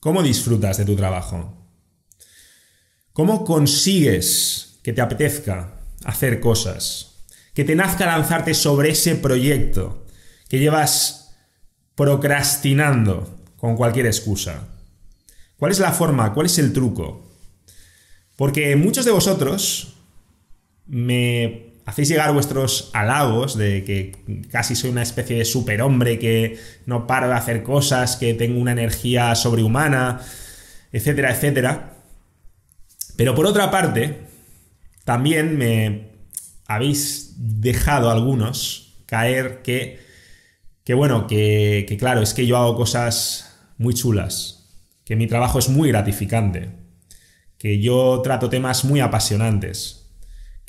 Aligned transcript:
¿Cómo 0.00 0.22
disfrutas 0.22 0.78
de 0.78 0.86
tu 0.86 0.96
trabajo? 0.96 1.54
¿Cómo 3.12 3.44
consigues 3.44 4.78
que 4.82 4.94
te 4.94 5.02
apetezca 5.02 5.74
hacer 6.04 6.40
cosas? 6.40 7.26
Que 7.52 7.64
te 7.64 7.74
nazca 7.74 8.06
lanzarte 8.06 8.54
sobre 8.54 8.90
ese 8.90 9.16
proyecto 9.16 10.06
que 10.48 10.58
llevas 10.58 11.36
procrastinando 11.94 13.42
con 13.56 13.76
cualquier 13.76 14.06
excusa. 14.06 14.68
¿Cuál 15.58 15.72
es 15.72 15.80
la 15.80 15.92
forma? 15.92 16.32
¿Cuál 16.32 16.46
es 16.46 16.58
el 16.58 16.72
truco? 16.72 17.30
Porque 18.36 18.74
muchos 18.76 19.04
de 19.04 19.10
vosotros 19.10 19.96
me 20.86 21.69
hacéis 21.90 22.08
llegar 22.08 22.32
vuestros 22.32 22.90
halagos 22.92 23.58
de 23.58 23.82
que 23.82 24.44
casi 24.48 24.76
soy 24.76 24.90
una 24.90 25.02
especie 25.02 25.36
de 25.36 25.44
superhombre, 25.44 26.20
que 26.20 26.56
no 26.86 27.08
paro 27.08 27.26
de 27.26 27.34
hacer 27.34 27.64
cosas, 27.64 28.16
que 28.16 28.32
tengo 28.34 28.60
una 28.60 28.70
energía 28.70 29.34
sobrehumana, 29.34 30.20
etcétera, 30.92 31.32
etcétera. 31.32 31.94
Pero 33.16 33.34
por 33.34 33.44
otra 33.44 33.72
parte, 33.72 34.20
también 35.04 35.58
me 35.58 36.10
habéis 36.66 37.34
dejado 37.36 38.08
algunos 38.08 39.02
caer 39.06 39.60
que, 39.62 39.98
que 40.84 40.94
bueno, 40.94 41.26
que, 41.26 41.86
que 41.88 41.96
claro, 41.96 42.22
es 42.22 42.34
que 42.34 42.46
yo 42.46 42.56
hago 42.56 42.76
cosas 42.76 43.58
muy 43.78 43.94
chulas, 43.94 44.70
que 45.04 45.16
mi 45.16 45.26
trabajo 45.26 45.58
es 45.58 45.68
muy 45.68 45.88
gratificante, 45.88 46.70
que 47.58 47.80
yo 47.80 48.20
trato 48.22 48.48
temas 48.48 48.84
muy 48.84 49.00
apasionantes, 49.00 49.99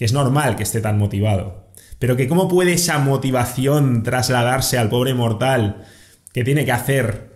que 0.02 0.06
es 0.06 0.14
normal 0.14 0.56
que 0.56 0.64
esté 0.64 0.82
tan 0.82 0.98
motivado, 0.98 1.70
pero 2.00 2.18
que 2.18 2.28
cómo 2.28 2.48
puede 2.48 2.74
esa 2.74 2.98
motivación 2.98 4.02
trasladarse 4.02 4.80
al 4.80 4.90
pobre 4.90 5.14
mortal 5.14 5.86
que 6.34 6.44
tiene 6.44 6.66
que 6.66 6.72
hacer 6.72 7.36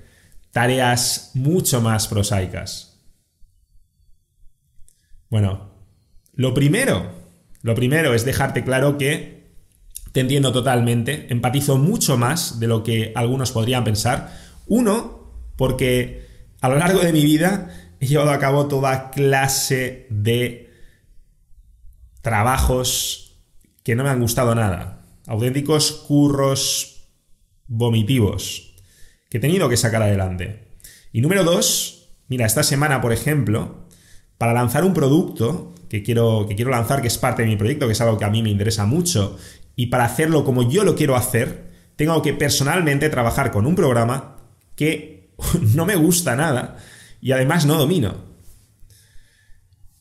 tareas 0.49 1.29
mucho 1.35 1.79
más 1.79 2.07
prosaicas. 2.07 3.05
Bueno, 5.29 5.75
lo 6.33 6.55
primero, 6.55 7.11
lo 7.61 7.75
primero 7.75 8.15
es 8.15 8.25
dejarte 8.25 8.63
claro 8.63 8.97
que 8.97 9.53
te 10.11 10.21
entiendo 10.21 10.51
totalmente, 10.51 11.27
empatizo 11.29 11.77
mucho 11.77 12.17
más 12.17 12.59
de 12.59 12.65
lo 12.65 12.81
que 12.81 13.11
algunos 13.13 13.51
podrían 13.51 13.83
pensar. 13.83 14.35
Uno, 14.65 15.35
porque 15.55 16.25
a 16.61 16.69
lo 16.69 16.77
largo 16.77 17.01
de 17.01 17.13
mi 17.13 17.23
vida 17.23 17.93
he 17.99 18.07
llevado 18.07 18.31
a 18.31 18.39
cabo 18.39 18.65
toda 18.65 19.11
clase 19.11 20.07
de 20.09 20.64
trabajos 22.25 23.37
que 23.83 23.95
no 23.95 24.03
me 24.03 24.09
han 24.09 24.19
gustado 24.19 24.55
nada. 24.55 25.05
Auténticos 25.27 25.91
curros 26.07 27.07
vomitivos 27.67 28.73
que 29.29 29.37
he 29.37 29.39
tenido 29.39 29.69
que 29.69 29.77
sacar 29.77 30.01
adelante. 30.01 30.75
Y 31.13 31.21
número 31.21 31.43
dos, 31.43 32.09
mira, 32.27 32.47
esta 32.47 32.63
semana, 32.63 32.99
por 32.99 33.13
ejemplo, 33.13 33.85
para 34.39 34.53
lanzar 34.53 34.83
un 34.85 34.95
producto 34.95 35.75
que 35.87 36.01
quiero, 36.01 36.47
que 36.49 36.55
quiero 36.55 36.71
lanzar, 36.71 37.03
que 37.03 37.09
es 37.09 37.19
parte 37.19 37.43
de 37.43 37.49
mi 37.49 37.57
proyecto, 37.57 37.85
que 37.85 37.93
es 37.93 38.01
algo 38.01 38.17
que 38.17 38.25
a 38.25 38.31
mí 38.31 38.41
me 38.41 38.49
interesa 38.49 38.87
mucho, 38.87 39.37
y 39.75 39.87
para 39.87 40.05
hacerlo 40.05 40.43
como 40.43 40.67
yo 40.67 40.83
lo 40.83 40.95
quiero 40.95 41.15
hacer, 41.15 41.71
tengo 41.95 42.19
que 42.23 42.33
personalmente 42.33 43.09
trabajar 43.09 43.51
con 43.51 43.67
un 43.67 43.75
programa 43.75 44.37
que 44.75 45.29
no 45.75 45.85
me 45.85 45.95
gusta 45.95 46.35
nada 46.35 46.77
y 47.21 47.33
además 47.33 47.67
no 47.67 47.75
domino. 47.75 48.34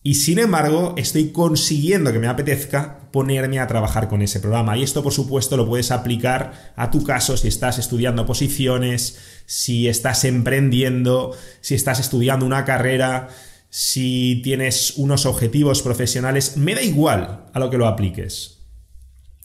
Y 0.07 0.17
sin 0.17 0.39
embargo, 0.39 0.93
estoy 0.99 1.31
consiguiendo 1.31 2.13
que 2.13 2.19
me 2.19 2.27
apetezca 2.27 3.09
ponerme 3.11 3.59
a 3.59 3.67
trabajar 3.67 4.07
con 4.07 4.21
ese 4.21 4.39
programa. 4.39 4.77
Y 4.77 4.83
esto, 4.83 5.03
por 5.03 5.15
supuesto, 5.15 5.57
lo 5.57 5.67
puedes 5.67 5.91
aplicar 5.91 6.75
a 6.77 6.91
tu 6.91 7.03
caso 7.03 7.39
si 7.39 7.49
estás 7.49 7.79
estudiando 7.79 8.27
posiciones, 8.27 9.19
si 9.47 9.89
estás 9.89 10.25
emprendiendo, 10.25 11.35
si 11.63 11.75
estás 11.75 12.01
estudiando 12.01 12.45
una 12.45 12.67
carrera, 12.67 13.29
si 13.71 14.43
tienes 14.45 14.93
unos 14.99 15.25
objetivos 15.25 15.81
profesionales. 15.81 16.59
Me 16.59 16.75
da 16.75 16.83
igual 16.83 17.47
a 17.55 17.59
lo 17.59 17.71
que 17.71 17.79
lo 17.79 17.89
apliques. 17.89 18.59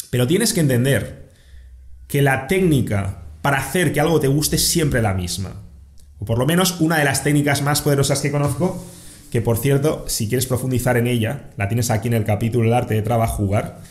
Pero 0.09 0.27
tienes 0.27 0.51
que 0.51 0.59
entender 0.59 1.31
que 2.09 2.21
la 2.21 2.47
técnica 2.47 3.23
para 3.41 3.59
hacer 3.59 3.93
que 3.93 4.01
algo 4.01 4.19
te 4.19 4.27
guste 4.27 4.57
es 4.57 4.67
siempre 4.67 5.01
la 5.01 5.13
misma. 5.13 5.53
O 6.17 6.25
por 6.25 6.37
lo 6.37 6.45
menos 6.45 6.81
una 6.81 6.97
de 6.97 7.05
las 7.05 7.23
técnicas 7.23 7.61
más 7.61 7.81
poderosas 7.81 8.19
que 8.19 8.29
conozco 8.29 8.85
que 9.31 9.41
por 9.41 9.57
cierto, 9.57 10.05
si 10.07 10.27
quieres 10.27 10.47
profundizar 10.47 10.97
en 10.97 11.07
ella, 11.07 11.51
la 11.57 11.67
tienes 11.67 11.91
aquí 11.91 12.07
en 12.07 12.15
el 12.15 12.25
capítulo 12.25 12.65
El 12.65 12.73
arte 12.73 12.95
de 12.95 13.01
trabajo 13.01 13.37
jugar, 13.37 13.81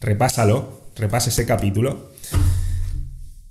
repásalo, 0.00 0.82
repasa 0.96 1.30
ese 1.30 1.46
capítulo. 1.46 2.10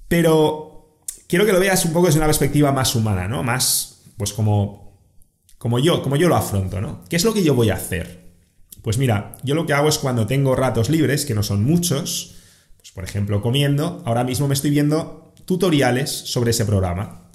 Pero 0.08 1.00
quiero 1.28 1.46
que 1.46 1.54
lo 1.54 1.60
veas 1.60 1.84
un 1.86 1.94
poco 1.94 2.08
desde 2.08 2.20
una 2.20 2.28
perspectiva 2.28 2.72
más 2.72 2.96
humana, 2.96 3.28
¿no? 3.28 3.44
Más, 3.44 4.04
pues 4.18 4.34
como, 4.34 5.00
como 5.58 5.80
yo, 5.80 6.02
como 6.02 6.16
yo 6.16 6.30
lo 6.30 6.36
afronto, 6.36 6.80
¿no? 6.80 7.04
¿Qué 7.10 7.16
es 7.16 7.24
lo 7.24 7.34
que 7.34 7.44
yo 7.44 7.56
voy 7.56 7.70
a 7.70 7.76
hacer? 7.76 8.24
Pues 8.82 8.98
mira, 8.98 9.38
yo 9.44 9.56
lo 9.56 9.66
que 9.66 9.74
hago 9.74 9.90
es 9.90 9.98
cuando 9.98 10.28
tengo 10.28 10.56
ratos 10.56 10.90
libres, 10.90 11.26
que 11.26 11.34
no 11.34 11.42
son 11.42 11.64
muchos, 11.64 12.36
pues 12.78 12.92
por 12.92 13.04
ejemplo 13.04 13.42
comiendo, 13.42 14.04
ahora 14.06 14.24
mismo 14.24 14.48
me 14.48 14.54
estoy 14.54 14.72
viendo 14.72 15.34
tutoriales 15.46 16.10
sobre 16.12 16.52
ese 16.52 16.66
programa. 16.66 17.30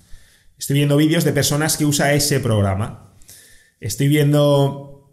Estoy 0.59 0.75
viendo 0.75 0.97
vídeos 0.97 1.25
de 1.25 1.33
personas 1.33 1.77
que 1.77 1.87
usan 1.87 2.15
ese 2.15 2.41
programa. 2.41 3.08
Estoy 3.81 4.09
viendo, 4.09 5.13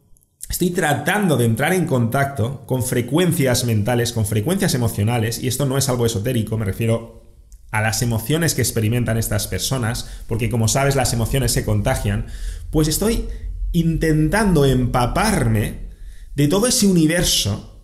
estoy 0.49 0.71
tratando 0.71 1.37
de 1.37 1.45
entrar 1.45 1.73
en 1.73 1.85
contacto 1.85 2.65
con 2.65 2.83
frecuencias 2.83 3.63
mentales, 3.65 4.11
con 4.11 4.25
frecuencias 4.25 4.73
emocionales, 4.73 5.41
y 5.41 5.47
esto 5.47 5.67
no 5.67 5.77
es 5.77 5.87
algo 5.87 6.05
esotérico, 6.05 6.57
me 6.57 6.65
refiero 6.65 7.23
a 7.69 7.81
las 7.81 8.01
emociones 8.01 8.55
que 8.55 8.61
experimentan 8.61 9.17
estas 9.17 9.47
personas, 9.47 10.09
porque 10.27 10.49
como 10.49 10.67
sabes 10.67 10.95
las 10.95 11.13
emociones 11.13 11.51
se 11.51 11.63
contagian, 11.63 12.25
pues 12.71 12.87
estoy 12.87 13.27
intentando 13.71 14.65
empaparme 14.65 15.89
de 16.33 16.47
todo 16.47 16.65
ese 16.65 16.87
universo 16.87 17.83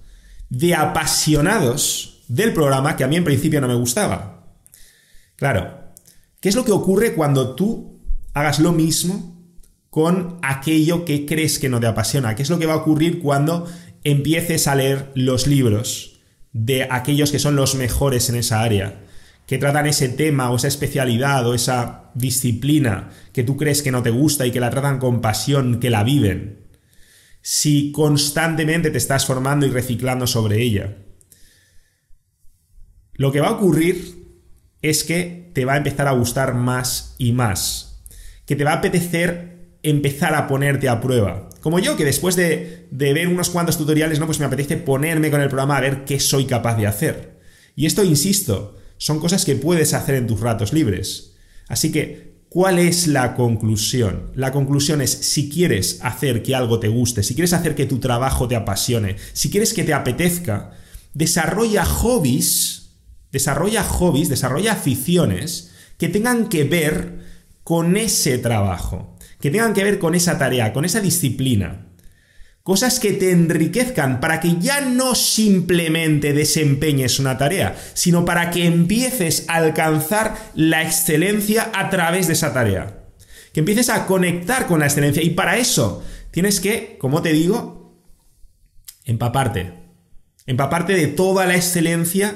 de 0.50 0.74
apasionados 0.74 2.24
del 2.28 2.54
programa 2.54 2.96
que 2.96 3.04
a 3.04 3.08
mí 3.08 3.18
en 3.18 3.24
principio 3.24 3.62
no 3.62 3.68
me 3.68 3.76
gustaba. 3.76 4.56
Claro, 5.36 5.94
¿qué 6.40 6.50
es 6.50 6.56
lo 6.56 6.66
que 6.66 6.72
ocurre 6.72 7.14
cuando 7.14 7.54
tú 7.56 8.00
hagas 8.34 8.60
lo 8.60 8.72
mismo 8.72 9.31
con 9.92 10.40
aquello 10.42 11.06
que 11.06 11.28
crees 11.28 11.60
que 11.60 11.70
no 11.70 11.80
te 11.80 11.86
apasiona. 11.86 12.34
¿Qué 12.34 12.42
es 12.42 12.50
lo 12.50 12.58
que 12.58 12.66
va 12.66 12.74
a 12.74 12.78
ocurrir 12.78 13.20
cuando 13.20 13.68
empieces 14.04 14.68
a 14.68 14.74
leer 14.74 15.12
los 15.14 15.46
libros 15.46 16.20
de 16.52 16.88
aquellos 16.90 17.32
que 17.32 17.38
son 17.38 17.56
los 17.56 17.76
mejores 17.76 18.30
en 18.30 18.36
esa 18.38 18.64
área? 18.64 19.02
que 19.52 19.58
tratan 19.58 19.86
ese 19.86 20.08
tema 20.08 20.50
o 20.50 20.56
esa 20.56 20.70
especialidad 20.70 21.46
o 21.46 21.54
esa 21.54 22.10
disciplina 22.14 23.10
que 23.34 23.44
tú 23.44 23.58
crees 23.58 23.82
que 23.82 23.92
no 23.92 24.02
te 24.02 24.10
gusta 24.10 24.46
y 24.46 24.52
que 24.52 24.62
la 24.62 24.70
tratan 24.70 24.98
con 24.98 25.20
pasión, 25.20 25.82
que 25.82 25.90
la 25.90 26.06
viven. 26.06 26.68
Si 27.42 27.92
constantemente 27.92 28.92
te 28.92 28.98
estás 28.98 29.26
formando 29.26 29.66
y 29.66 29.70
reciclando 29.70 30.26
sobre 30.26 30.62
ella. 30.62 30.96
Lo 33.14 33.34
que 33.34 33.42
va 33.42 33.50
a 33.50 33.52
ocurrir 33.52 34.26
es 34.82 35.04
que 35.04 35.52
te 35.54 35.66
va 35.66 35.74
a 35.74 35.78
empezar 35.78 36.08
a 36.08 36.14
gustar 36.14 36.54
más 36.54 37.16
y 37.18 37.34
más. 37.34 38.06
Que 38.46 38.56
te 38.56 38.64
va 38.64 38.72
a 38.72 38.76
apetecer 38.76 39.61
empezar 39.84 40.36
a 40.36 40.48
ponerte 40.48 40.90
a 40.90 41.02
prueba. 41.02 41.50
Como 41.62 41.80
yo, 41.80 41.96
que 41.96 42.06
después 42.06 42.36
de, 42.36 42.88
ver 42.92 43.28
unos 43.28 43.50
cuantos 43.50 43.78
tutoriales, 43.78 44.20
¿no? 44.20 44.26
Pues 44.26 44.40
me 44.40 44.46
apetece 44.46 44.78
ponerme 44.78 45.32
con 45.32 45.42
el 45.42 45.50
programa 45.50 45.78
a 45.78 45.82
ver 45.82 46.06
qué 46.06 46.20
soy 46.20 46.46
capaz 46.46 46.76
de 46.76 46.88
hacer. 46.88 47.40
Y 47.76 47.86
esto, 47.86 48.04
insisto, 48.04 48.78
son 48.98 49.20
cosas 49.20 49.46
que 49.46 49.56
puedes 49.56 49.94
hacer 49.94 50.16
en 50.16 50.28
tus 50.28 50.40
ratos 50.40 50.74
libres. 50.74 51.34
Así 51.68 51.92
que, 51.92 52.34
¿cuál 52.50 52.80
es 52.80 53.08
la 53.08 53.36
conclusión? 53.36 54.32
La 54.36 54.52
conclusión 54.52 55.02
es, 55.02 55.12
si 55.12 55.50
quieres 55.50 56.00
hacer 56.02 56.44
que 56.44 56.56
algo 56.56 56.80
te 56.80 56.88
guste, 56.88 57.24
si 57.24 57.34
quieres 57.34 57.54
hacer 57.54 57.76
que 57.76 57.86
tu 57.86 58.00
trabajo 58.00 58.48
te 58.48 58.56
apasione, 58.56 59.16
si 59.34 59.50
quieres 59.50 59.74
que 59.74 59.84
te 59.84 59.94
apetezca, 59.94 60.72
desarrolla 61.14 61.86
hobbies, 61.86 62.90
desarrolla 63.32 63.84
hobbies, 63.84 64.30
desarrolla 64.30 64.74
aficiones 64.74 65.72
que 65.98 66.10
tengan 66.10 66.50
que 66.50 66.64
ver 66.64 67.22
con 67.64 67.96
ese 67.96 68.38
trabajo 68.38 69.12
que 69.42 69.50
tengan 69.50 69.74
que 69.74 69.84
ver 69.84 70.00
con 70.00 70.16
esa 70.16 70.38
tarea, 70.38 70.72
con 70.72 70.86
esa 70.86 71.02
disciplina. 71.02 71.88
Cosas 72.64 73.00
que 73.00 73.14
te 73.14 73.32
enriquezcan 73.32 74.20
para 74.20 74.40
que 74.40 74.58
ya 74.60 74.82
no 74.82 75.16
simplemente 75.16 76.32
desempeñes 76.32 77.20
una 77.20 77.38
tarea, 77.38 77.76
sino 77.96 78.24
para 78.24 78.52
que 78.52 78.68
empieces 78.68 79.46
a 79.48 79.56
alcanzar 79.56 80.38
la 80.54 80.84
excelencia 80.84 81.72
a 81.74 81.90
través 81.90 82.28
de 82.28 82.34
esa 82.34 82.54
tarea. 82.54 83.00
Que 83.52 83.62
empieces 83.62 83.90
a 83.90 84.06
conectar 84.06 84.68
con 84.68 84.80
la 84.80 84.86
excelencia. 84.86 85.24
Y 85.24 85.32
para 85.32 85.58
eso 85.58 86.04
tienes 86.30 86.60
que, 86.60 86.98
como 87.00 87.24
te 87.24 87.34
digo, 87.34 88.00
empaparte. 89.06 89.74
Empaparte 90.46 90.94
de 90.94 91.08
toda 91.08 91.48
la 91.48 91.56
excelencia 91.56 92.36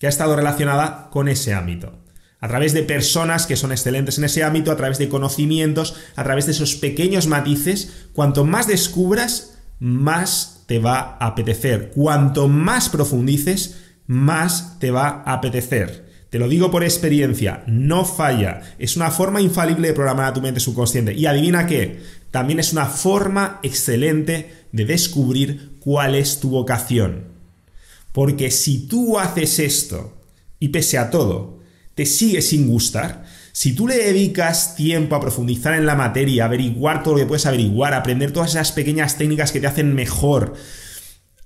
que 0.00 0.06
ha 0.06 0.10
estado 0.10 0.34
relacionada 0.34 1.10
con 1.10 1.28
ese 1.28 1.54
ámbito 1.54 2.05
a 2.40 2.48
través 2.48 2.72
de 2.72 2.82
personas 2.82 3.46
que 3.46 3.56
son 3.56 3.72
excelentes 3.72 4.18
en 4.18 4.24
ese 4.24 4.44
ámbito, 4.44 4.70
a 4.70 4.76
través 4.76 4.98
de 4.98 5.08
conocimientos, 5.08 5.96
a 6.16 6.24
través 6.24 6.46
de 6.46 6.52
esos 6.52 6.74
pequeños 6.74 7.26
matices, 7.26 8.06
cuanto 8.12 8.44
más 8.44 8.66
descubras, 8.66 9.58
más 9.78 10.64
te 10.66 10.78
va 10.78 11.16
a 11.18 11.26
apetecer. 11.28 11.90
Cuanto 11.90 12.48
más 12.48 12.88
profundices, 12.88 13.78
más 14.06 14.78
te 14.78 14.90
va 14.90 15.22
a 15.24 15.34
apetecer. 15.34 16.06
Te 16.30 16.38
lo 16.38 16.48
digo 16.48 16.70
por 16.70 16.82
experiencia, 16.82 17.62
no 17.66 18.04
falla. 18.04 18.60
Es 18.78 18.96
una 18.96 19.10
forma 19.10 19.40
infalible 19.40 19.88
de 19.88 19.94
programar 19.94 20.26
a 20.26 20.34
tu 20.34 20.42
mente 20.42 20.60
subconsciente. 20.60 21.14
Y 21.14 21.26
adivina 21.26 21.66
qué, 21.66 22.00
también 22.30 22.58
es 22.58 22.72
una 22.72 22.86
forma 22.86 23.60
excelente 23.62 24.66
de 24.72 24.84
descubrir 24.84 25.76
cuál 25.80 26.14
es 26.14 26.40
tu 26.40 26.50
vocación. 26.50 27.28
Porque 28.12 28.50
si 28.50 28.86
tú 28.86 29.18
haces 29.18 29.58
esto 29.58 30.20
y 30.58 30.68
pese 30.68 30.98
a 30.98 31.10
todo, 31.10 31.60
te 31.96 32.04
sigue 32.04 32.42
sin 32.42 32.68
gustar, 32.68 33.24
si 33.52 33.72
tú 33.72 33.88
le 33.88 33.96
dedicas 33.96 34.76
tiempo 34.76 35.16
a 35.16 35.20
profundizar 35.20 35.72
en 35.72 35.86
la 35.86 35.94
materia, 35.94 36.44
averiguar 36.44 37.02
todo 37.02 37.14
lo 37.14 37.20
que 37.20 37.26
puedes 37.26 37.46
averiguar, 37.46 37.94
aprender 37.94 38.30
todas 38.30 38.50
esas 38.50 38.70
pequeñas 38.70 39.16
técnicas 39.16 39.50
que 39.50 39.60
te 39.60 39.66
hacen 39.66 39.94
mejor, 39.94 40.54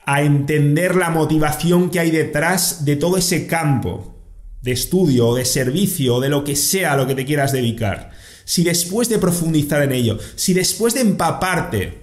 a 0.04 0.22
entender 0.22 0.96
la 0.96 1.10
motivación 1.10 1.88
que 1.88 2.00
hay 2.00 2.10
detrás 2.10 2.84
de 2.84 2.96
todo 2.96 3.16
ese 3.16 3.46
campo 3.46 4.18
de 4.60 4.72
estudio 4.72 5.36
de 5.36 5.44
servicio 5.44 6.18
de 6.18 6.30
lo 6.30 6.42
que 6.42 6.56
sea 6.56 6.94
a 6.94 6.96
lo 6.96 7.06
que 7.06 7.14
te 7.14 7.24
quieras 7.24 7.52
dedicar, 7.52 8.10
si 8.44 8.64
después 8.64 9.08
de 9.08 9.20
profundizar 9.20 9.80
en 9.84 9.92
ello, 9.92 10.18
si 10.34 10.52
después 10.52 10.94
de 10.94 11.02
empaparte 11.02 12.00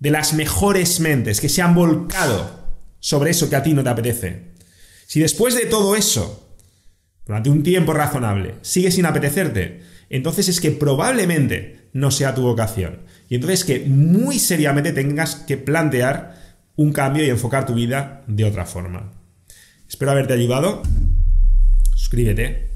de 0.00 0.10
las 0.10 0.32
mejores 0.34 0.98
mentes 0.98 1.40
que 1.40 1.48
se 1.48 1.62
han 1.62 1.76
volcado 1.76 2.50
sobre 2.98 3.30
eso 3.30 3.48
que 3.48 3.54
a 3.54 3.62
ti 3.62 3.72
no 3.72 3.84
te 3.84 3.90
apetece, 3.90 4.50
si 5.06 5.20
después 5.20 5.54
de 5.54 5.66
todo 5.66 5.94
eso, 5.94 6.41
durante 7.26 7.50
un 7.50 7.62
tiempo 7.62 7.92
razonable, 7.92 8.56
sigue 8.62 8.90
sin 8.90 9.06
apetecerte, 9.06 9.82
entonces 10.10 10.48
es 10.48 10.60
que 10.60 10.70
probablemente 10.70 11.88
no 11.92 12.10
sea 12.10 12.34
tu 12.34 12.42
vocación. 12.42 13.00
Y 13.28 13.36
entonces 13.36 13.64
que 13.64 13.80
muy 13.86 14.38
seriamente 14.38 14.92
tengas 14.92 15.36
que 15.36 15.56
plantear 15.56 16.34
un 16.76 16.92
cambio 16.92 17.24
y 17.24 17.30
enfocar 17.30 17.66
tu 17.66 17.74
vida 17.74 18.22
de 18.26 18.44
otra 18.44 18.66
forma. 18.66 19.12
Espero 19.88 20.10
haberte 20.10 20.34
ayudado. 20.34 20.82
Suscríbete. 21.94 22.70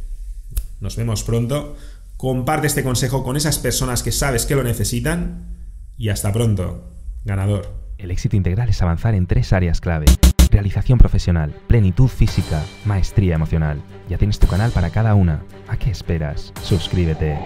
Nos 0.80 0.96
vemos 0.96 1.24
pronto. 1.24 1.76
Comparte 2.16 2.66
este 2.66 2.82
consejo 2.82 3.24
con 3.24 3.36
esas 3.36 3.58
personas 3.58 4.02
que 4.02 4.12
sabes 4.12 4.46
que 4.46 4.54
lo 4.54 4.62
necesitan. 4.62 5.56
Y 5.96 6.10
hasta 6.10 6.32
pronto. 6.32 6.92
Ganador. 7.24 7.74
El 7.98 8.10
éxito 8.10 8.36
integral 8.36 8.68
es 8.68 8.82
avanzar 8.82 9.14
en 9.14 9.26
tres 9.26 9.52
áreas 9.52 9.80
clave. 9.80 10.06
Realización 10.50 10.98
profesional, 10.98 11.54
plenitud 11.66 12.08
física, 12.08 12.62
maestría 12.84 13.34
emocional. 13.34 13.80
Ya 14.08 14.18
tienes 14.18 14.38
tu 14.38 14.46
canal 14.46 14.70
para 14.70 14.90
cada 14.90 15.14
una. 15.14 15.42
¿A 15.68 15.76
qué 15.76 15.90
esperas? 15.90 16.52
Suscríbete. 16.62 17.38